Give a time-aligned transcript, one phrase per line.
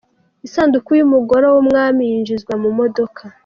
[0.47, 3.23] Isanduku y’umugoro w’Umwami yinjizwa mu modoka